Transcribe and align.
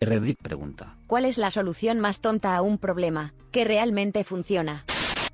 Reddit 0.00 0.38
pregunta. 0.42 0.98
¿Cuál 1.06 1.24
es 1.24 1.38
la 1.38 1.50
solución 1.50 2.00
más 2.00 2.20
tonta 2.20 2.56
a 2.56 2.62
un 2.62 2.78
problema 2.78 3.32
que 3.50 3.64
realmente 3.64 4.24
funciona? 4.24 4.84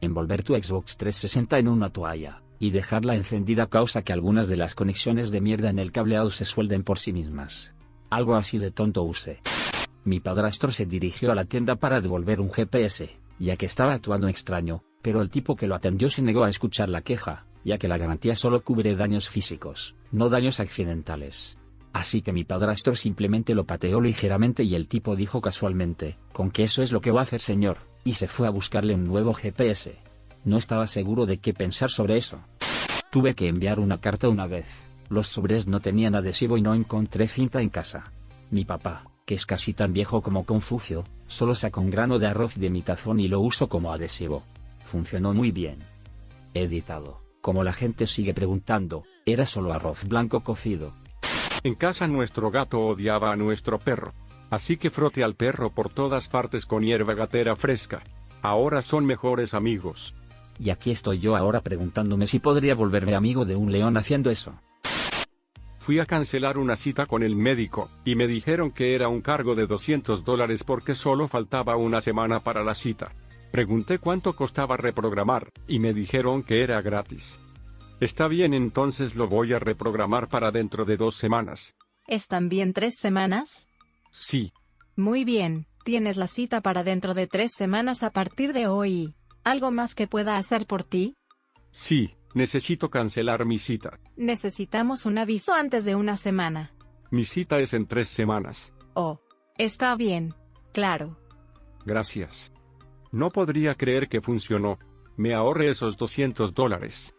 Envolver 0.00 0.44
tu 0.44 0.54
Xbox 0.54 0.96
360 0.96 1.58
en 1.58 1.68
una 1.68 1.90
toalla 1.90 2.42
y 2.58 2.70
dejarla 2.70 3.16
encendida 3.16 3.66
causa 3.66 4.02
que 4.02 4.12
algunas 4.12 4.46
de 4.46 4.56
las 4.56 4.76
conexiones 4.76 5.32
de 5.32 5.40
mierda 5.40 5.70
en 5.70 5.80
el 5.80 5.90
cableado 5.90 6.30
se 6.30 6.44
suelden 6.44 6.84
por 6.84 7.00
sí 7.00 7.12
mismas. 7.12 7.74
Algo 8.08 8.36
así 8.36 8.58
de 8.58 8.70
tonto 8.70 9.02
use. 9.02 9.40
Mi 10.04 10.20
padrastro 10.20 10.70
se 10.70 10.86
dirigió 10.86 11.32
a 11.32 11.34
la 11.34 11.44
tienda 11.44 11.76
para 11.76 12.00
devolver 12.00 12.40
un 12.40 12.52
GPS, 12.52 13.18
ya 13.40 13.56
que 13.56 13.66
estaba 13.66 13.94
actuando 13.94 14.28
extraño, 14.28 14.84
pero 15.02 15.22
el 15.22 15.30
tipo 15.30 15.56
que 15.56 15.66
lo 15.66 15.74
atendió 15.74 16.08
se 16.08 16.22
negó 16.22 16.44
a 16.44 16.50
escuchar 16.50 16.88
la 16.88 17.02
queja, 17.02 17.46
ya 17.64 17.78
que 17.78 17.88
la 17.88 17.98
garantía 17.98 18.36
solo 18.36 18.62
cubre 18.62 18.94
daños 18.94 19.28
físicos, 19.28 19.96
no 20.12 20.28
daños 20.28 20.60
accidentales. 20.60 21.58
Así 21.92 22.22
que 22.22 22.32
mi 22.32 22.44
padrastro 22.44 22.94
simplemente 22.94 23.54
lo 23.54 23.64
pateó 23.64 24.00
ligeramente 24.00 24.64
y 24.64 24.74
el 24.74 24.88
tipo 24.88 25.14
dijo 25.14 25.40
casualmente, 25.40 26.16
con 26.32 26.50
que 26.50 26.62
eso 26.62 26.82
es 26.82 26.92
lo 26.92 27.00
que 27.00 27.10
va 27.10 27.20
a 27.20 27.24
hacer 27.24 27.40
señor, 27.40 27.78
y 28.04 28.14
se 28.14 28.28
fue 28.28 28.46
a 28.46 28.50
buscarle 28.50 28.94
un 28.94 29.04
nuevo 29.04 29.34
GPS. 29.34 29.98
No 30.44 30.56
estaba 30.56 30.88
seguro 30.88 31.26
de 31.26 31.38
qué 31.38 31.52
pensar 31.52 31.90
sobre 31.90 32.16
eso. 32.16 32.40
Tuve 33.10 33.34
que 33.34 33.48
enviar 33.48 33.78
una 33.78 34.00
carta 34.00 34.28
una 34.28 34.46
vez, 34.46 34.66
los 35.12 35.28
sobres 35.28 35.66
no 35.66 35.80
tenían 35.80 36.14
adhesivo 36.14 36.56
y 36.56 36.62
no 36.62 36.74
encontré 36.74 37.28
cinta 37.28 37.60
en 37.60 37.68
casa. 37.68 38.12
Mi 38.50 38.64
papá, 38.64 39.04
que 39.26 39.34
es 39.34 39.44
casi 39.44 39.74
tan 39.74 39.92
viejo 39.92 40.22
como 40.22 40.46
Confucio, 40.46 41.04
solo 41.26 41.54
saca 41.54 41.80
un 41.80 41.90
grano 41.90 42.18
de 42.18 42.28
arroz 42.28 42.54
de 42.56 42.70
mi 42.70 42.80
tazón 42.80 43.20
y 43.20 43.28
lo 43.28 43.40
uso 43.40 43.68
como 43.68 43.92
adhesivo. 43.92 44.42
Funcionó 44.86 45.34
muy 45.34 45.50
bien. 45.50 45.80
Editado. 46.54 47.20
Como 47.42 47.62
la 47.62 47.74
gente 47.74 48.06
sigue 48.06 48.32
preguntando, 48.32 49.04
era 49.26 49.46
solo 49.46 49.74
arroz 49.74 50.04
blanco 50.08 50.40
cocido. 50.40 50.94
En 51.64 51.76
casa 51.76 52.08
nuestro 52.08 52.50
gato 52.50 52.80
odiaba 52.80 53.32
a 53.32 53.36
nuestro 53.36 53.78
perro. 53.78 54.12
Así 54.50 54.76
que 54.76 54.90
frote 54.90 55.22
al 55.22 55.34
perro 55.34 55.70
por 55.70 55.90
todas 55.90 56.28
partes 56.28 56.66
con 56.66 56.82
hierba 56.82 57.14
gatera 57.14 57.54
fresca. 57.54 58.02
Ahora 58.42 58.82
son 58.82 59.06
mejores 59.06 59.54
amigos. 59.54 60.16
Y 60.58 60.70
aquí 60.70 60.90
estoy 60.90 61.20
yo 61.20 61.36
ahora 61.36 61.60
preguntándome 61.60 62.26
si 62.26 62.40
podría 62.40 62.74
volverme 62.74 63.14
amigo 63.14 63.44
de 63.44 63.56
un 63.56 63.70
león 63.70 63.96
haciendo 63.96 64.30
eso. 64.30 64.54
Fui 65.78 65.98
a 66.00 66.06
cancelar 66.06 66.58
una 66.58 66.76
cita 66.76 67.06
con 67.06 67.22
el 67.22 67.34
médico, 67.34 67.90
y 68.04 68.14
me 68.14 68.26
dijeron 68.26 68.70
que 68.70 68.94
era 68.94 69.08
un 69.08 69.20
cargo 69.20 69.54
de 69.54 69.66
200 69.66 70.24
dólares 70.24 70.62
porque 70.62 70.94
solo 70.94 71.26
faltaba 71.26 71.76
una 71.76 72.00
semana 72.00 72.40
para 72.40 72.62
la 72.62 72.74
cita. 72.74 73.12
Pregunté 73.50 73.98
cuánto 73.98 74.34
costaba 74.34 74.76
reprogramar, 74.76 75.50
y 75.66 75.78
me 75.80 75.92
dijeron 75.92 76.42
que 76.42 76.62
era 76.62 76.80
gratis. 76.82 77.40
Está 78.02 78.26
bien, 78.26 78.52
entonces 78.52 79.14
lo 79.14 79.28
voy 79.28 79.52
a 79.52 79.60
reprogramar 79.60 80.28
para 80.28 80.50
dentro 80.50 80.84
de 80.84 80.96
dos 80.96 81.14
semanas. 81.16 81.76
¿Están 82.08 82.48
bien 82.48 82.72
tres 82.72 82.96
semanas? 82.98 83.68
Sí. 84.10 84.52
Muy 84.96 85.24
bien, 85.24 85.68
tienes 85.84 86.16
la 86.16 86.26
cita 86.26 86.62
para 86.62 86.82
dentro 86.82 87.14
de 87.14 87.28
tres 87.28 87.52
semanas 87.54 88.02
a 88.02 88.10
partir 88.10 88.52
de 88.54 88.66
hoy. 88.66 89.14
¿Algo 89.44 89.70
más 89.70 89.94
que 89.94 90.08
pueda 90.08 90.36
hacer 90.36 90.66
por 90.66 90.82
ti? 90.82 91.14
Sí, 91.70 92.16
necesito 92.34 92.90
cancelar 92.90 93.46
mi 93.46 93.60
cita. 93.60 94.00
Necesitamos 94.16 95.06
un 95.06 95.18
aviso 95.18 95.54
antes 95.54 95.84
de 95.84 95.94
una 95.94 96.16
semana. 96.16 96.74
Mi 97.12 97.24
cita 97.24 97.60
es 97.60 97.72
en 97.72 97.86
tres 97.86 98.08
semanas. 98.08 98.74
Oh, 98.94 99.20
está 99.58 99.94
bien. 99.94 100.34
Claro. 100.72 101.20
Gracias. 101.86 102.52
No 103.12 103.30
podría 103.30 103.76
creer 103.76 104.08
que 104.08 104.20
funcionó. 104.20 104.80
Me 105.16 105.34
ahorré 105.34 105.68
esos 105.68 105.96
200 105.96 106.52
dólares. 106.52 107.14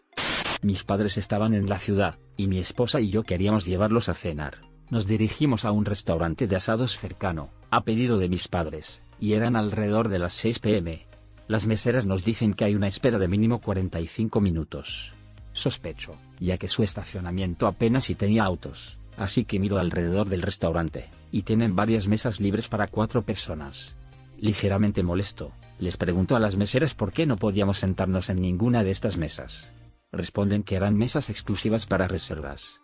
Mis 0.64 0.82
padres 0.82 1.18
estaban 1.18 1.52
en 1.52 1.68
la 1.68 1.78
ciudad, 1.78 2.18
y 2.38 2.46
mi 2.46 2.58
esposa 2.58 2.98
y 2.98 3.10
yo 3.10 3.22
queríamos 3.22 3.66
llevarlos 3.66 4.08
a 4.08 4.14
cenar. 4.14 4.62
Nos 4.88 5.06
dirigimos 5.06 5.66
a 5.66 5.72
un 5.72 5.84
restaurante 5.84 6.46
de 6.46 6.56
asados 6.56 6.96
cercano, 6.96 7.50
a 7.70 7.84
pedido 7.84 8.16
de 8.16 8.30
mis 8.30 8.48
padres, 8.48 9.02
y 9.20 9.34
eran 9.34 9.56
alrededor 9.56 10.08
de 10.08 10.18
las 10.18 10.32
6 10.32 10.60
pm. 10.60 11.06
Las 11.48 11.66
meseras 11.66 12.06
nos 12.06 12.24
dicen 12.24 12.54
que 12.54 12.64
hay 12.64 12.74
una 12.74 12.88
espera 12.88 13.18
de 13.18 13.28
mínimo 13.28 13.60
45 13.60 14.40
minutos. 14.40 15.12
Sospecho, 15.52 16.16
ya 16.40 16.56
que 16.56 16.68
su 16.68 16.82
estacionamiento 16.82 17.66
apenas 17.66 18.06
si 18.06 18.14
tenía 18.14 18.44
autos, 18.44 18.96
así 19.18 19.44
que 19.44 19.58
miro 19.58 19.78
alrededor 19.78 20.30
del 20.30 20.40
restaurante, 20.40 21.10
y 21.30 21.42
tienen 21.42 21.76
varias 21.76 22.08
mesas 22.08 22.40
libres 22.40 22.68
para 22.68 22.86
cuatro 22.86 23.20
personas. 23.20 23.96
Ligeramente 24.38 25.02
molesto, 25.02 25.52
les 25.78 25.98
pregunto 25.98 26.36
a 26.36 26.40
las 26.40 26.56
meseras 26.56 26.94
por 26.94 27.12
qué 27.12 27.26
no 27.26 27.36
podíamos 27.36 27.80
sentarnos 27.80 28.30
en 28.30 28.40
ninguna 28.40 28.82
de 28.82 28.92
estas 28.92 29.18
mesas. 29.18 29.70
Responden 30.14 30.62
que 30.62 30.76
eran 30.76 30.96
mesas 30.96 31.28
exclusivas 31.28 31.86
para 31.86 32.06
reservas. 32.06 32.82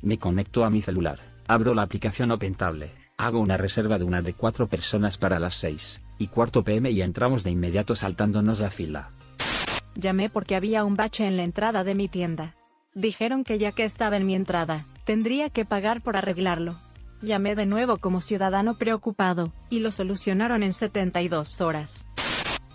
Me 0.00 0.18
conecto 0.18 0.64
a 0.64 0.70
mi 0.70 0.80
celular, 0.80 1.20
abro 1.46 1.74
la 1.74 1.82
aplicación 1.82 2.30
OpenTable, 2.30 2.90
hago 3.18 3.40
una 3.40 3.58
reserva 3.58 3.98
de 3.98 4.04
una 4.04 4.22
de 4.22 4.32
cuatro 4.32 4.68
personas 4.68 5.18
para 5.18 5.38
las 5.38 5.54
6 5.54 6.00
y 6.18 6.28
cuarto 6.28 6.64
pm 6.64 6.90
y 6.90 7.02
entramos 7.02 7.44
de 7.44 7.50
inmediato 7.50 7.94
saltándonos 7.94 8.60
la 8.60 8.70
fila. 8.70 9.10
Llamé 9.94 10.30
porque 10.30 10.56
había 10.56 10.84
un 10.84 10.94
bache 10.94 11.26
en 11.26 11.36
la 11.36 11.44
entrada 11.44 11.84
de 11.84 11.94
mi 11.94 12.08
tienda. 12.08 12.54
Dijeron 12.94 13.44
que 13.44 13.58
ya 13.58 13.72
que 13.72 13.84
estaba 13.84 14.16
en 14.16 14.24
mi 14.24 14.34
entrada, 14.34 14.86
tendría 15.04 15.50
que 15.50 15.66
pagar 15.66 16.00
por 16.00 16.16
arreglarlo. 16.16 16.78
Llamé 17.20 17.54
de 17.54 17.66
nuevo 17.66 17.98
como 17.98 18.20
ciudadano 18.20 18.78
preocupado, 18.78 19.52
y 19.68 19.80
lo 19.80 19.92
solucionaron 19.92 20.62
en 20.62 20.72
72 20.72 21.60
horas. 21.60 22.06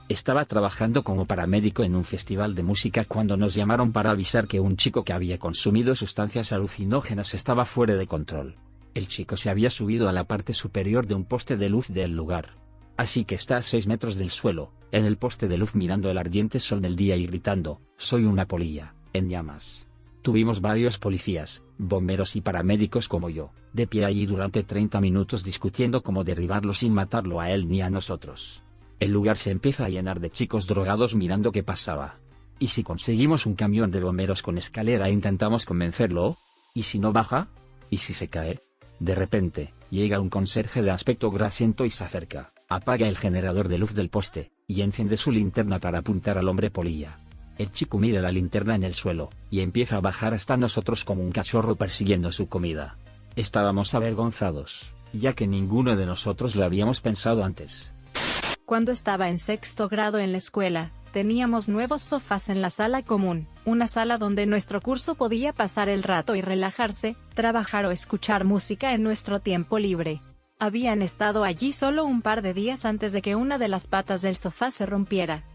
Estaba 0.09 0.45
trabajando 0.45 1.03
como 1.03 1.25
paramédico 1.25 1.83
en 1.83 1.93
un 1.93 2.05
festival 2.05 2.55
de 2.55 2.63
música 2.63 3.03
cuando 3.03 3.35
nos 3.35 3.55
llamaron 3.55 3.91
para 3.91 4.11
avisar 4.11 4.47
que 4.47 4.61
un 4.61 4.77
chico 4.77 5.03
que 5.03 5.11
había 5.11 5.37
consumido 5.37 5.95
sustancias 5.95 6.53
alucinógenas 6.53 7.33
estaba 7.33 7.65
fuera 7.65 7.95
de 7.95 8.07
control. 8.07 8.55
El 8.93 9.07
chico 9.07 9.35
se 9.35 9.49
había 9.49 9.69
subido 9.69 10.07
a 10.07 10.13
la 10.13 10.23
parte 10.23 10.53
superior 10.53 11.07
de 11.07 11.15
un 11.15 11.25
poste 11.25 11.57
de 11.57 11.67
luz 11.67 11.89
del 11.89 12.15
lugar. 12.15 12.55
Así 12.95 13.25
que 13.25 13.35
está 13.35 13.57
a 13.57 13.61
6 13.61 13.85
metros 13.87 14.15
del 14.15 14.31
suelo, 14.31 14.71
en 14.93 15.03
el 15.03 15.17
poste 15.17 15.49
de 15.49 15.57
luz 15.57 15.75
mirando 15.75 16.09
el 16.09 16.17
ardiente 16.17 16.61
sol 16.61 16.81
del 16.81 16.95
día 16.95 17.17
y 17.17 17.27
gritando, 17.27 17.81
soy 17.97 18.23
una 18.23 18.47
polilla, 18.47 18.95
en 19.11 19.29
llamas. 19.29 19.87
Tuvimos 20.21 20.61
varios 20.61 20.97
policías, 20.97 21.63
bomberos 21.77 22.37
y 22.37 22.41
paramédicos 22.41 23.09
como 23.09 23.29
yo, 23.29 23.51
de 23.73 23.87
pie 23.87 24.05
allí 24.05 24.25
durante 24.25 24.63
30 24.63 25.01
minutos 25.01 25.43
discutiendo 25.43 26.01
cómo 26.01 26.23
derribarlo 26.23 26.73
sin 26.73 26.93
matarlo 26.93 27.41
a 27.41 27.51
él 27.51 27.67
ni 27.67 27.81
a 27.81 27.89
nosotros. 27.89 28.63
El 28.99 29.11
lugar 29.11 29.37
se 29.37 29.51
empieza 29.51 29.85
a 29.85 29.89
llenar 29.89 30.19
de 30.19 30.31
chicos 30.31 30.65
drogados 30.65 31.13
mirando 31.13 31.51
qué 31.51 31.61
pasaba. 31.61 32.19
¿Y 32.57 32.69
si 32.69 32.81
conseguimos 32.81 33.45
un 33.45 33.53
camión 33.53 33.91
de 33.91 34.01
bomberos 34.01 34.41
con 34.41 34.57
escalera 34.57 35.07
e 35.07 35.11
intentamos 35.11 35.65
convencerlo? 35.65 36.37
¿Y 36.73 36.83
si 36.83 36.97
no 36.97 37.13
baja? 37.13 37.49
¿Y 37.91 37.99
si 37.99 38.13
se 38.13 38.27
cae? 38.27 38.63
De 38.99 39.13
repente, 39.13 39.73
llega 39.91 40.19
un 40.19 40.29
conserje 40.29 40.81
de 40.81 40.89
aspecto 40.89 41.29
grasiento 41.29 41.85
y 41.85 41.91
se 41.91 42.03
acerca, 42.03 42.53
apaga 42.67 43.07
el 43.07 43.17
generador 43.17 43.67
de 43.67 43.77
luz 43.77 43.93
del 43.93 44.09
poste, 44.09 44.51
y 44.65 44.81
enciende 44.81 45.17
su 45.17 45.31
linterna 45.31 45.79
para 45.79 45.99
apuntar 45.99 46.39
al 46.39 46.47
hombre 46.47 46.71
polilla. 46.71 47.19
El 47.59 47.71
chico 47.71 47.99
mira 47.99 48.21
la 48.21 48.31
linterna 48.31 48.73
en 48.73 48.83
el 48.83 48.95
suelo, 48.95 49.29
y 49.51 49.59
empieza 49.59 49.97
a 49.97 50.01
bajar 50.01 50.33
hasta 50.33 50.57
nosotros 50.57 51.03
como 51.03 51.21
un 51.21 51.31
cachorro 51.31 51.75
persiguiendo 51.75 52.31
su 52.31 52.49
comida. 52.49 52.97
Estábamos 53.35 53.93
avergonzados, 53.93 54.95
ya 55.13 55.33
que 55.33 55.45
ninguno 55.45 55.95
de 55.95 56.07
nosotros 56.07 56.55
lo 56.55 56.63
habíamos 56.63 57.01
pensado 57.01 57.43
antes. 57.43 57.93
Cuando 58.67 58.91
estaba 58.91 59.29
en 59.29 59.37
sexto 59.37 59.87
grado 59.87 60.19
en 60.19 60.33
la 60.33 60.39
escuela, 60.39 60.91
teníamos 61.13 61.69
nuevos 61.69 62.01
sofás 62.01 62.49
en 62.49 62.61
la 62.61 62.69
sala 62.69 63.01
común, 63.01 63.47
una 63.63 63.87
sala 63.87 64.17
donde 64.17 64.45
nuestro 64.45 64.81
curso 64.81 65.15
podía 65.15 65.53
pasar 65.53 65.87
el 65.87 66.03
rato 66.03 66.35
y 66.35 66.41
relajarse, 66.41 67.15
trabajar 67.33 67.85
o 67.85 67.91
escuchar 67.91 68.43
música 68.43 68.93
en 68.93 69.03
nuestro 69.03 69.39
tiempo 69.39 69.79
libre. 69.79 70.21
Habían 70.59 71.01
estado 71.01 71.45
allí 71.45 71.71
solo 71.71 72.03
un 72.03 72.21
par 72.21 72.41
de 72.41 72.53
días 72.53 72.83
antes 72.83 73.13
de 73.13 73.21
que 73.21 73.37
una 73.37 73.57
de 73.57 73.69
las 73.69 73.87
patas 73.87 74.21
del 74.21 74.35
sofá 74.35 74.69
se 74.69 74.85
rompiera. 74.85 75.45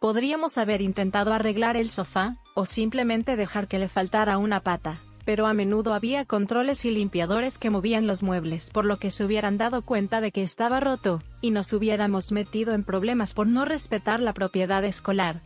Podríamos 0.00 0.56
haber 0.56 0.80
intentado 0.80 1.34
arreglar 1.34 1.76
el 1.76 1.90
sofá, 1.90 2.38
o 2.54 2.64
simplemente 2.64 3.36
dejar 3.36 3.68
que 3.68 3.78
le 3.78 3.90
faltara 3.90 4.38
una 4.38 4.60
pata, 4.60 5.02
pero 5.26 5.46
a 5.46 5.52
menudo 5.52 5.92
había 5.92 6.24
controles 6.24 6.84
y 6.84 6.92
limpiadores 6.92 7.58
que 7.58 7.68
movían 7.68 8.06
los 8.06 8.22
muebles 8.22 8.70
por 8.70 8.84
lo 8.84 8.98
que 8.98 9.10
se 9.10 9.24
hubieran 9.24 9.58
dado 9.58 9.82
cuenta 9.82 10.20
de 10.20 10.30
que 10.30 10.42
estaba 10.42 10.78
roto, 10.80 11.20
y 11.40 11.50
nos 11.50 11.72
hubiéramos 11.72 12.30
metido 12.30 12.72
en 12.72 12.84
problemas 12.84 13.34
por 13.34 13.48
no 13.48 13.64
respetar 13.64 14.20
la 14.20 14.32
propiedad 14.32 14.84
escolar. 14.84 15.42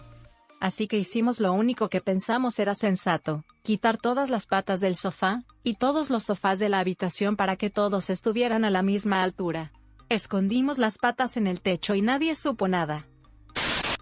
Así 0.61 0.87
que 0.87 0.99
hicimos 0.99 1.41
lo 1.41 1.55
único 1.55 1.89
que 1.89 2.03
pensamos 2.03 2.59
era 2.59 2.75
sensato, 2.75 3.45
quitar 3.63 3.97
todas 3.97 4.29
las 4.29 4.45
patas 4.45 4.81
del 4.81 4.97
sofá, 4.97 5.45
y 5.65 5.75
todos 5.75 6.11
los 6.11 6.25
sofás 6.25 6.59
de 6.59 6.69
la 6.69 6.81
habitación 6.81 7.37
para 7.37 7.57
que 7.57 7.71
todos 7.71 8.11
estuvieran 8.11 8.67
a 8.67 8.71
la 8.71 8.83
misma 8.83 9.23
altura. 9.23 9.73
Escondimos 10.11 10.77
las 10.77 10.99
patas 10.99 11.39
en 11.39 11.47
el 11.47 11.63
techo 11.63 11.95
y 11.95 12.03
nadie 12.03 12.35
supo 12.35 12.69
nada. 12.69 13.07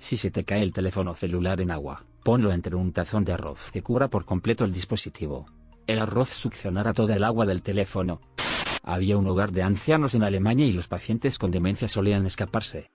Si 0.00 0.16
se 0.16 0.32
te 0.32 0.44
cae 0.44 0.62
el 0.62 0.72
teléfono 0.72 1.14
celular 1.14 1.60
en 1.60 1.70
agua, 1.70 2.04
ponlo 2.24 2.50
entre 2.50 2.74
un 2.74 2.92
tazón 2.92 3.24
de 3.24 3.34
arroz 3.34 3.70
que 3.70 3.82
cubra 3.82 4.08
por 4.08 4.24
completo 4.24 4.64
el 4.64 4.72
dispositivo. 4.72 5.46
El 5.88 6.00
arroz 6.00 6.28
succionará 6.28 6.92
toda 6.92 7.16
el 7.16 7.24
agua 7.24 7.46
del 7.46 7.62
teléfono. 7.62 8.20
Había 8.82 9.16
un 9.16 9.26
hogar 9.26 9.52
de 9.52 9.62
ancianos 9.62 10.14
en 10.14 10.22
Alemania 10.22 10.66
y 10.66 10.72
los 10.72 10.86
pacientes 10.86 11.38
con 11.38 11.50
demencia 11.50 11.88
solían 11.88 12.26
escaparse. 12.26 12.90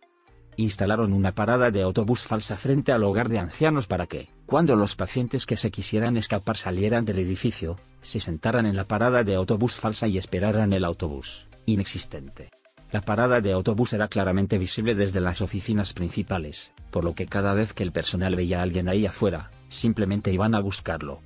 Instalaron 0.57 1.11
una 1.11 1.33
parada 1.33 1.71
de 1.71 1.81
autobús 1.81 2.21
falsa 2.21 2.55
frente 2.55 2.91
al 2.91 3.03
hogar 3.03 3.29
de 3.29 3.39
ancianos 3.39 3.87
para 3.87 4.05
que, 4.05 4.29
cuando 4.45 4.75
los 4.75 4.95
pacientes 4.95 5.47
que 5.47 5.57
se 5.57 5.71
quisieran 5.71 6.17
escapar 6.17 6.55
salieran 6.55 7.03
del 7.03 7.17
edificio, 7.17 7.79
se 8.03 8.19
sentaran 8.19 8.67
en 8.67 8.75
la 8.75 8.87
parada 8.87 9.23
de 9.23 9.33
autobús 9.33 9.73
falsa 9.73 10.07
y 10.07 10.19
esperaran 10.19 10.71
el 10.71 10.85
autobús, 10.85 11.47
inexistente. 11.65 12.51
La 12.91 13.01
parada 13.01 13.41
de 13.41 13.53
autobús 13.53 13.93
era 13.93 14.07
claramente 14.07 14.59
visible 14.59 14.93
desde 14.93 15.19
las 15.19 15.41
oficinas 15.41 15.93
principales, 15.93 16.73
por 16.91 17.03
lo 17.03 17.15
que 17.15 17.25
cada 17.25 17.55
vez 17.55 17.73
que 17.73 17.81
el 17.81 17.91
personal 17.91 18.35
veía 18.35 18.59
a 18.59 18.61
alguien 18.61 18.87
ahí 18.87 19.07
afuera, 19.07 19.49
simplemente 19.67 20.31
iban 20.31 20.53
a 20.53 20.59
buscarlo. 20.59 21.23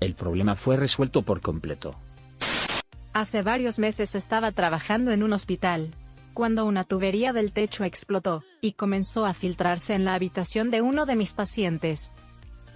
El 0.00 0.14
problema 0.14 0.54
fue 0.54 0.76
resuelto 0.76 1.22
por 1.22 1.40
completo. 1.40 1.94
Hace 3.12 3.42
varios 3.42 3.78
meses 3.78 4.14
estaba 4.14 4.52
trabajando 4.52 5.10
en 5.10 5.22
un 5.22 5.32
hospital, 5.32 5.90
cuando 6.34 6.66
una 6.66 6.84
tubería 6.84 7.32
del 7.32 7.52
techo 7.52 7.82
explotó, 7.82 8.44
y 8.60 8.72
comenzó 8.72 9.26
a 9.26 9.34
filtrarse 9.34 9.94
en 9.94 10.04
la 10.04 10.14
habitación 10.14 10.70
de 10.70 10.82
uno 10.82 11.04
de 11.04 11.16
mis 11.16 11.32
pacientes. 11.32 12.12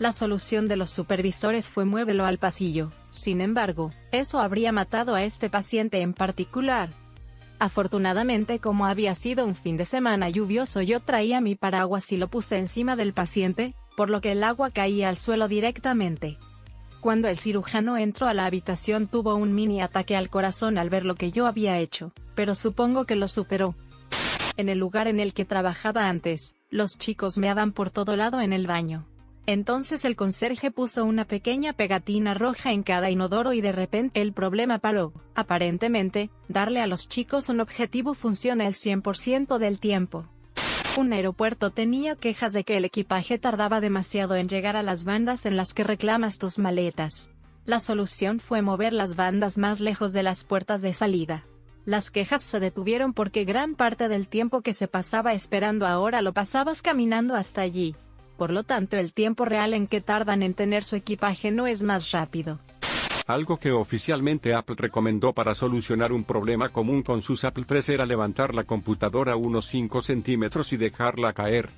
La 0.01 0.13
solución 0.13 0.67
de 0.67 0.77
los 0.77 0.91
supervisores 0.91 1.69
fue 1.69 1.85
muévelo 1.85 2.25
al 2.25 2.39
pasillo, 2.39 2.91
sin 3.11 3.41
embargo, 3.41 3.93
eso 4.11 4.41
habría 4.41 4.73
matado 4.73 5.15
a 5.15 5.23
este 5.23 5.49
paciente 5.49 6.01
en 6.01 6.13
particular. 6.13 6.91
Afortunadamente 7.61 8.59
como 8.59 8.87
había 8.87 9.15
sido 9.15 9.47
un 9.47 9.55
fin 9.55 9.77
de 9.77 9.85
semana 9.85 10.29
lluvioso 10.29 10.83
yo 10.83 10.99
traía 10.99 11.41
mi 11.41 11.55
paraguas 11.55 12.11
y 12.11 12.17
lo 12.17 12.27
puse 12.27 12.59
encima 12.59 12.97
del 12.97 13.13
paciente, 13.13 13.77
por 13.97 14.11
lo 14.11 14.21
que 14.21 14.33
el 14.33 14.43
agua 14.43 14.71
caía 14.71 15.09
al 15.09 15.17
suelo 15.17 15.47
directamente. 15.47 16.39
Cuando 17.03 17.27
el 17.27 17.37
cirujano 17.37 17.97
entró 17.97 18.29
a 18.29 18.33
la 18.33 18.47
habitación 18.47 19.09
tuvo 19.09 19.35
un 19.35 19.57
mini 19.57 19.83
ataque 19.83 20.15
al 20.15 20.31
corazón 20.31 20.79
al 20.79 20.89
ver 20.89 21.05
lo 21.05 21.17
que 21.17 21.33
yo 21.33 21.49
había 21.49 21.81
hecho, 21.81 22.13
pero 22.37 22.55
supongo 22.55 23.07
que 23.07 23.17
lo 23.17 23.27
superó. 23.27 23.75
En 24.57 24.69
el 24.69 24.79
lugar 24.79 25.09
en 25.09 25.19
el 25.19 25.35
que 25.35 25.45
trabajaba 25.45 26.09
antes, 26.09 26.55
los 26.71 26.99
chicos 26.99 27.39
meaban 27.39 27.73
por 27.73 27.91
todo 27.91 28.15
lado 28.15 28.41
en 28.41 28.53
el 28.53 28.69
baño. 28.69 29.09
Entonces 29.47 30.05
el 30.05 30.15
conserje 30.15 30.71
puso 30.71 31.05
una 31.05 31.25
pequeña 31.25 31.73
pegatina 31.73 32.35
roja 32.35 32.71
en 32.71 32.85
cada 32.85 33.11
inodoro 33.11 33.53
y 33.53 33.61
de 33.61 33.73
repente 33.73 34.23
el 34.23 34.33
problema 34.33 34.79
paró. 34.79 35.13
Aparentemente, 35.35 36.31
darle 36.47 36.81
a 36.81 36.87
los 36.87 37.09
chicos 37.09 37.49
un 37.49 37.59
objetivo 37.59 38.15
funciona 38.15 38.69
el 38.69 38.75
100% 38.75 39.59
del 39.59 39.81
tiempo. 39.81 40.29
Un 40.99 41.11
aeropuerto 41.15 41.71
tenía 41.71 42.17
quejas 42.17 42.53
de 42.53 42.65
que 42.65 42.77
el 42.77 42.85
equipaje 42.85 43.39
tardaba 43.39 43.81
demasiado 43.81 44.37
en 44.37 44.47
llegar 44.47 44.77
a 44.77 44.83
las 44.83 45.05
bandas 45.05 45.47
en 45.47 45.57
las 45.57 45.73
que 45.73 45.85
reclamas 45.85 46.39
tus 46.39 46.59
maletas. 46.59 47.31
La 47.65 47.81
solución 47.81 48.41
fue 48.41 48.61
mover 48.61 48.93
las 48.93 49.17
bandas 49.17 49.57
más 49.57 49.81
lejos 49.81 50.13
de 50.13 50.23
las 50.23 50.45
puertas 50.45 50.83
de 50.83 50.93
salida. 50.93 51.47
Las 51.87 52.11
quejas 52.11 52.43
se 52.43 52.61
detuvieron 52.61 53.15
porque 53.15 53.45
gran 53.45 53.75
parte 53.75 54.09
del 54.09 54.29
tiempo 54.29 54.61
que 54.61 54.75
se 54.75 54.87
pasaba 54.87 55.33
esperando 55.33 55.87
ahora 55.87 56.21
lo 56.21 56.35
pasabas 56.35 56.83
caminando 56.83 57.37
hasta 57.37 57.63
allí. 57.63 57.97
Por 58.37 58.51
lo 58.51 58.63
tanto 58.63 58.99
el 58.99 59.15
tiempo 59.15 59.47
real 59.47 59.73
en 59.73 59.87
que 59.87 60.03
tardan 60.03 60.43
en 60.43 60.53
tener 60.53 60.85
su 60.85 60.97
equipaje 60.97 61.51
no 61.51 61.67
es 61.67 61.83
más 61.83 62.11
rápido. 62.11 62.61
Algo 63.27 63.59
que 63.59 63.71
oficialmente 63.71 64.53
Apple 64.53 64.77
recomendó 64.79 65.33
para 65.33 65.55
solucionar 65.55 66.13
un 66.13 66.25
problema 66.25 66.71
común 66.71 67.03
con 67.03 67.23
sus 67.23 67.45
Apple 67.45 67.65
III 67.69 67.95
era 67.95 68.07
levantar 68.07 68.55
la 68.55 68.65
computadora 68.65 69.37
unos 69.37 69.67
5 69.67 70.03
centímetros 70.03 70.73
y 70.73 70.77
dejarla 70.77 71.33
caer. 71.33 71.71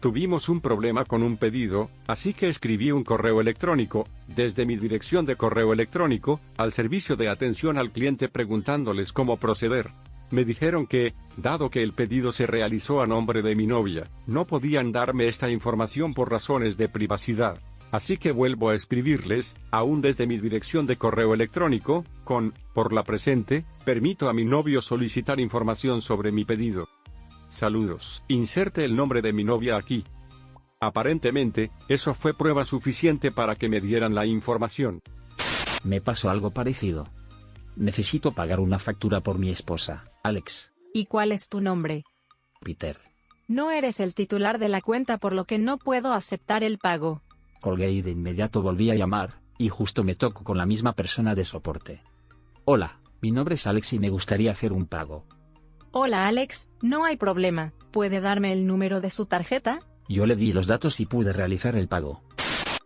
Tuvimos 0.00 0.50
un 0.50 0.60
problema 0.60 1.06
con 1.06 1.22
un 1.22 1.38
pedido, 1.38 1.88
así 2.06 2.34
que 2.34 2.50
escribí 2.50 2.92
un 2.92 3.04
correo 3.04 3.40
electrónico, 3.40 4.06
desde 4.26 4.66
mi 4.66 4.76
dirección 4.76 5.24
de 5.24 5.36
correo 5.36 5.72
electrónico, 5.72 6.40
al 6.58 6.72
servicio 6.72 7.16
de 7.16 7.30
atención 7.30 7.78
al 7.78 7.90
cliente 7.90 8.28
preguntándoles 8.28 9.14
cómo 9.14 9.38
proceder. 9.38 9.90
Me 10.30 10.44
dijeron 10.44 10.86
que, 10.86 11.14
dado 11.38 11.70
que 11.70 11.82
el 11.82 11.94
pedido 11.94 12.32
se 12.32 12.46
realizó 12.46 13.00
a 13.00 13.06
nombre 13.06 13.40
de 13.40 13.56
mi 13.56 13.66
novia, 13.66 14.04
no 14.26 14.44
podían 14.44 14.92
darme 14.92 15.28
esta 15.28 15.48
información 15.48 16.12
por 16.12 16.30
razones 16.30 16.76
de 16.76 16.90
privacidad. 16.90 17.58
Así 17.90 18.16
que 18.16 18.32
vuelvo 18.32 18.70
a 18.70 18.74
escribirles, 18.74 19.54
aún 19.70 20.00
desde 20.00 20.26
mi 20.26 20.38
dirección 20.38 20.86
de 20.86 20.96
correo 20.96 21.32
electrónico, 21.32 22.04
con, 22.24 22.52
por 22.72 22.92
la 22.92 23.04
presente, 23.04 23.64
permito 23.84 24.28
a 24.28 24.32
mi 24.32 24.44
novio 24.44 24.82
solicitar 24.82 25.38
información 25.38 26.02
sobre 26.02 26.32
mi 26.32 26.44
pedido. 26.44 26.88
Saludos. 27.48 28.24
Inserte 28.26 28.84
el 28.84 28.96
nombre 28.96 29.22
de 29.22 29.32
mi 29.32 29.44
novia 29.44 29.76
aquí. 29.76 30.04
Aparentemente, 30.80 31.70
eso 31.88 32.14
fue 32.14 32.34
prueba 32.34 32.64
suficiente 32.64 33.30
para 33.30 33.54
que 33.54 33.68
me 33.68 33.80
dieran 33.80 34.14
la 34.14 34.26
información. 34.26 35.00
Me 35.84 36.00
pasó 36.00 36.30
algo 36.30 36.50
parecido. 36.50 37.06
Necesito 37.76 38.32
pagar 38.32 38.60
una 38.60 38.78
factura 38.78 39.20
por 39.20 39.38
mi 39.38 39.50
esposa, 39.50 40.10
Alex. 40.22 40.72
¿Y 40.92 41.06
cuál 41.06 41.32
es 41.32 41.48
tu 41.48 41.60
nombre? 41.60 42.04
Peter. 42.60 42.98
No 43.46 43.70
eres 43.70 44.00
el 44.00 44.14
titular 44.14 44.58
de 44.58 44.68
la 44.68 44.80
cuenta 44.80 45.18
por 45.18 45.32
lo 45.32 45.44
que 45.44 45.58
no 45.58 45.78
puedo 45.78 46.12
aceptar 46.12 46.64
el 46.64 46.78
pago. 46.78 47.22
Colgué 47.60 47.90
y 47.90 48.02
de 48.02 48.10
inmediato 48.10 48.62
volví 48.62 48.90
a 48.90 48.94
llamar, 48.94 49.40
y 49.58 49.68
justo 49.68 50.04
me 50.04 50.14
toco 50.14 50.44
con 50.44 50.58
la 50.58 50.66
misma 50.66 50.94
persona 50.94 51.34
de 51.34 51.44
soporte. 51.44 52.02
Hola, 52.64 53.00
mi 53.20 53.30
nombre 53.30 53.54
es 53.54 53.66
Alex 53.66 53.92
y 53.92 53.98
me 53.98 54.10
gustaría 54.10 54.50
hacer 54.50 54.72
un 54.72 54.86
pago. 54.86 55.26
Hola 55.92 56.26
Alex, 56.26 56.68
no 56.82 57.04
hay 57.04 57.16
problema, 57.16 57.72
¿puede 57.90 58.20
darme 58.20 58.52
el 58.52 58.66
número 58.66 59.00
de 59.00 59.10
su 59.10 59.26
tarjeta? 59.26 59.80
Yo 60.08 60.26
le 60.26 60.36
di 60.36 60.52
los 60.52 60.66
datos 60.66 61.00
y 61.00 61.06
pude 61.06 61.32
realizar 61.32 61.76
el 61.76 61.88
pago. 61.88 62.22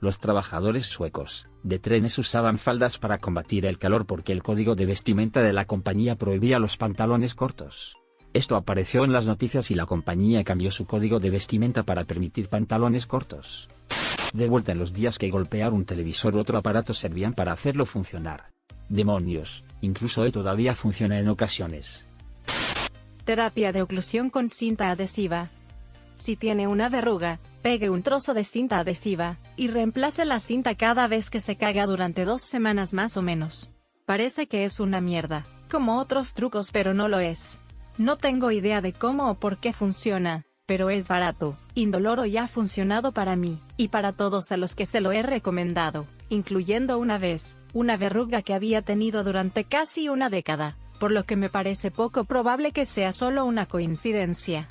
Los 0.00 0.20
trabajadores 0.20 0.86
suecos 0.86 1.48
de 1.64 1.78
trenes 1.78 2.18
usaban 2.18 2.58
faldas 2.58 2.98
para 2.98 3.18
combatir 3.18 3.66
el 3.66 3.78
calor 3.78 4.06
porque 4.06 4.32
el 4.32 4.42
código 4.42 4.76
de 4.76 4.86
vestimenta 4.86 5.42
de 5.42 5.52
la 5.52 5.64
compañía 5.64 6.16
prohibía 6.16 6.58
los 6.58 6.76
pantalones 6.76 7.34
cortos. 7.34 7.96
Esto 8.32 8.54
apareció 8.54 9.04
en 9.04 9.12
las 9.12 9.26
noticias 9.26 9.70
y 9.70 9.74
la 9.74 9.86
compañía 9.86 10.44
cambió 10.44 10.70
su 10.70 10.86
código 10.86 11.18
de 11.18 11.30
vestimenta 11.30 11.82
para 11.82 12.04
permitir 12.04 12.48
pantalones 12.48 13.06
cortos. 13.06 13.68
De 14.32 14.48
vuelta 14.48 14.72
en 14.72 14.78
los 14.78 14.92
días 14.92 15.18
que 15.18 15.30
golpear 15.30 15.72
un 15.72 15.84
televisor 15.84 16.36
u 16.36 16.40
otro 16.40 16.58
aparato 16.58 16.92
servían 16.92 17.32
para 17.32 17.52
hacerlo 17.52 17.86
funcionar. 17.86 18.50
Demonios, 18.88 19.64
incluso 19.80 20.22
hoy 20.22 20.32
todavía 20.32 20.74
funciona 20.74 21.18
en 21.18 21.28
ocasiones. 21.28 22.06
Terapia 23.24 23.72
de 23.72 23.82
oclusión 23.82 24.30
con 24.30 24.48
cinta 24.48 24.90
adhesiva. 24.90 25.50
Si 26.14 26.36
tiene 26.36 26.66
una 26.66 26.88
verruga, 26.88 27.40
pegue 27.62 27.90
un 27.90 28.02
trozo 28.02 28.34
de 28.34 28.44
cinta 28.44 28.78
adhesiva, 28.78 29.38
y 29.56 29.68
reemplace 29.68 30.24
la 30.24 30.40
cinta 30.40 30.74
cada 30.74 31.06
vez 31.08 31.30
que 31.30 31.40
se 31.40 31.56
caga 31.56 31.86
durante 31.86 32.24
dos 32.24 32.42
semanas 32.42 32.94
más 32.94 33.16
o 33.16 33.22
menos. 33.22 33.70
Parece 34.04 34.46
que 34.46 34.64
es 34.64 34.80
una 34.80 35.00
mierda, 35.00 35.44
como 35.70 35.98
otros 35.98 36.32
trucos 36.34 36.70
pero 36.72 36.94
no 36.94 37.08
lo 37.08 37.18
es. 37.18 37.60
No 37.98 38.16
tengo 38.16 38.50
idea 38.50 38.80
de 38.80 38.92
cómo 38.92 39.30
o 39.30 39.34
por 39.34 39.58
qué 39.58 39.72
funciona, 39.72 40.46
pero 40.68 40.90
es 40.90 41.08
barato, 41.08 41.56
indoloro 41.74 42.26
y 42.26 42.36
ha 42.36 42.46
funcionado 42.46 43.12
para 43.12 43.36
mí, 43.36 43.58
y 43.78 43.88
para 43.88 44.12
todos 44.12 44.52
a 44.52 44.58
los 44.58 44.74
que 44.74 44.84
se 44.84 45.00
lo 45.00 45.12
he 45.12 45.22
recomendado, 45.22 46.06
incluyendo 46.28 46.98
una 46.98 47.16
vez, 47.16 47.58
una 47.72 47.96
verruga 47.96 48.42
que 48.42 48.52
había 48.52 48.82
tenido 48.82 49.24
durante 49.24 49.64
casi 49.64 50.10
una 50.10 50.28
década, 50.28 50.76
por 51.00 51.10
lo 51.10 51.24
que 51.24 51.36
me 51.36 51.48
parece 51.48 51.90
poco 51.90 52.24
probable 52.24 52.72
que 52.72 52.84
sea 52.84 53.14
solo 53.14 53.46
una 53.46 53.64
coincidencia. 53.64 54.68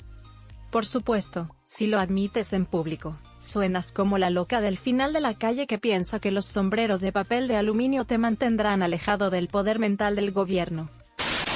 Por 0.70 0.86
supuesto, 0.86 1.48
si 1.66 1.88
lo 1.88 1.98
admites 1.98 2.52
en 2.52 2.64
público, 2.64 3.18
suenas 3.40 3.90
como 3.90 4.18
la 4.18 4.30
loca 4.30 4.60
del 4.60 4.78
final 4.78 5.12
de 5.12 5.20
la 5.20 5.34
calle 5.34 5.66
que 5.66 5.78
piensa 5.78 6.20
que 6.20 6.30
los 6.30 6.44
sombreros 6.44 7.00
de 7.00 7.10
papel 7.10 7.48
de 7.48 7.56
aluminio 7.56 8.04
te 8.04 8.18
mantendrán 8.18 8.84
alejado 8.84 9.30
del 9.30 9.48
poder 9.48 9.80
mental 9.80 10.14
del 10.14 10.30
gobierno. 10.30 10.90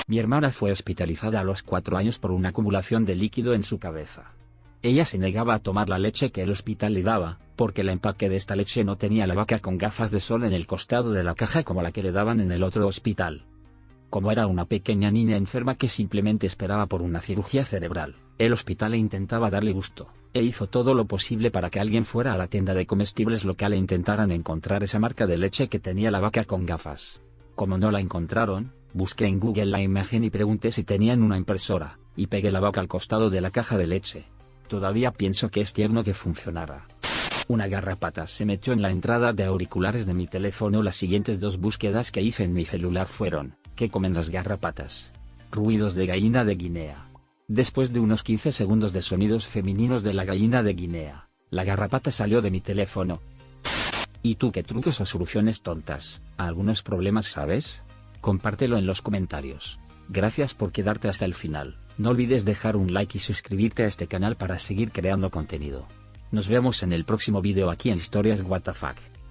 Mi 0.07 0.19
hermana 0.19 0.51
fue 0.51 0.73
hospitalizada 0.73 1.41
a 1.41 1.45
los 1.45 1.63
cuatro 1.63 1.97
años 1.97 2.19
por 2.19 2.33
una 2.33 2.49
acumulación 2.49 3.05
de 3.05 3.15
líquido 3.15 3.55
en 3.55 3.63
su 3.63 3.79
cabeza. 3.79 4.33
Ella 4.83 5.05
se 5.05 5.17
negaba 5.17 5.55
a 5.55 5.59
tomar 5.61 5.89
la 5.89 5.99
leche 5.99 6.33
que 6.33 6.43
el 6.43 6.51
hospital 6.51 6.95
le 6.95 7.03
daba, 7.03 7.39
porque 7.55 7.83
el 7.83 7.89
empaque 7.89 8.29
de 8.29 8.37
esta 8.37 8.57
leche 8.57 8.83
no 8.83 8.97
tenía 8.97 9.29
la 9.29 9.35
vaca 9.35 9.61
con 9.61 9.79
gafas 9.79 10.11
de 10.11 10.19
sol 10.19 10.43
en 10.43 10.53
el 10.53 10.67
costado 10.67 11.13
de 11.13 11.23
la 11.23 11.37
caja 11.37 11.63
como 11.63 11.83
la 11.83 11.93
que 11.93 12.03
le 12.03 12.11
daban 12.11 12.41
en 12.41 12.51
el 12.51 12.65
otro 12.65 12.87
hospital. 12.89 13.45
Como 14.11 14.33
era 14.33 14.49
una 14.49 14.65
pequeña 14.65 15.13
niña 15.13 15.37
enferma 15.37 15.77
que 15.77 15.89
simplemente 15.89 16.49
esperaba 16.49 16.87
por 16.87 17.01
una 17.01 17.21
cirugía 17.21 17.65
cerebral, 17.65 18.17
el 18.39 18.53
hospital 18.53 18.97
intentaba 18.97 19.51
darle 19.51 19.73
gusto, 19.73 20.09
e 20.35 20.43
hizo 20.43 20.69
todo 20.69 20.95
lo 20.95 21.05
posible 21.05 21.53
para 21.53 21.71
que 21.71 21.79
alguien 21.79 22.05
fuera 22.05 22.35
a 22.35 22.37
la 22.37 22.49
tienda 22.49 22.75
de 22.75 22.87
comestibles 22.87 23.45
local 23.45 23.73
e 23.73 23.77
intentaran 23.77 24.33
encontrar 24.33 24.83
esa 24.83 24.99
marca 24.99 25.29
de 25.29 25.39
leche 25.39 25.69
que 25.69 25.79
tenía 25.79 26.11
la 26.11 26.21
vaca 26.21 26.45
con 26.45 26.67
gafas. 26.67 27.23
Como 27.55 27.79
no 27.79 27.91
la 27.91 28.01
encontraron, 28.01 28.73
Busqué 28.95 29.27
en 29.27 29.41
Google 29.41 29.67
la 29.67 29.81
imagen 29.81 30.23
y 30.23 30.31
pregunté 30.31 30.71
si 30.71 30.85
tenían 30.85 31.23
una 31.23 31.39
impresora, 31.39 31.99
y 32.15 32.27
pegué 32.27 32.51
la 32.51 32.61
vaca 32.61 32.81
al 32.81 32.89
costado 32.89 33.31
de 33.31 33.41
la 33.41 33.51
caja 33.51 33.79
de 33.79 33.87
leche. 33.87 34.25
Todavía 34.69 35.13
pienso 35.13 35.51
que 35.51 35.63
es 35.63 35.73
tierno 35.73 36.05
que 36.05 36.13
funcionara. 36.13 36.87
Una 37.49 37.69
garrapata 37.69 38.27
se 38.27 38.45
metió 38.45 38.73
en 38.73 38.83
la 38.83 38.91
entrada 38.91 39.33
de 39.33 39.45
auriculares 39.45 40.07
de 40.07 40.15
mi 40.15 40.27
teléfono. 40.27 40.83
Las 40.83 40.97
siguientes 40.97 41.41
dos 41.41 41.59
búsquedas 41.59 42.11
que 42.11 42.23
hice 42.23 42.45
en 42.45 42.53
mi 42.53 42.65
celular 42.65 43.07
fueron, 43.07 43.57
¿qué 43.77 43.89
comen 43.89 44.15
las 44.15 44.31
garrapatas? 44.31 45.11
Ruidos 45.51 45.95
de 45.95 46.07
gallina 46.07 46.45
de 46.45 46.55
Guinea. 46.55 47.09
Después 47.49 47.93
de 47.93 48.01
unos 48.01 48.23
15 48.23 48.53
segundos 48.53 48.93
de 48.93 49.03
sonidos 49.03 49.49
femeninos 49.49 50.03
de 50.03 50.15
la 50.15 50.25
gallina 50.25 50.63
de 50.63 50.75
Guinea, 50.75 51.29
la 51.51 51.65
garrapata 51.65 52.11
salió 52.11 52.41
de 52.41 52.51
mi 52.51 52.61
teléfono. 52.61 53.21
¿Y 54.23 54.37
tú 54.37 54.53
qué 54.53 54.63
trucos 54.63 55.01
o 55.01 55.07
soluciones 55.07 55.63
tontas? 55.63 56.23
¿Algunos 56.37 56.83
problemas 56.83 57.27
sabes? 57.27 57.83
Compártelo 58.23 58.79
en 58.79 58.87
los 58.87 59.03
comentarios. 59.03 59.79
Gracias 60.09 60.55
por 60.55 60.73
quedarte 60.73 61.09
hasta 61.09 61.27
el 61.27 61.35
final, 61.35 61.77
no 61.99 62.11
olvides 62.11 62.47
dejar 62.47 62.77
un 62.77 62.95
like 62.95 63.19
y 63.19 63.21
suscribirte 63.21 63.83
a 63.83 63.87
este 63.87 64.07
canal 64.07 64.37
para 64.37 64.59
seguir 64.59 64.91
creando 64.91 65.31
contenido. 65.31 65.87
Nos 66.31 66.49
vemos 66.49 66.83
en 66.83 66.95
el 66.95 67.05
próximo 67.05 67.43
vídeo 67.43 67.71
aquí 67.71 67.91
en 67.91 67.99
Historias 67.99 68.43
WTF. 68.43 69.22